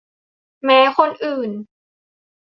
[0.65, 1.49] แม้คนอื่น